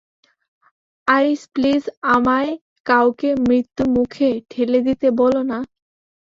আইস, 1.07 1.41
please, 1.53 1.83
আমায় 2.15 2.51
কাউকে 2.85 3.29
মৃত্যুর 3.41 3.87
মুখে 3.95 4.29
ঠেলে 4.49 4.79
দিতে 4.87 5.07
বলো 5.21 5.41
না। 5.51 5.59